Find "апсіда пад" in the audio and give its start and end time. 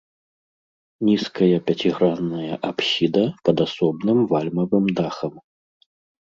2.69-3.57